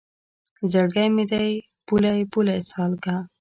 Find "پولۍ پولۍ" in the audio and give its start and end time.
1.85-2.59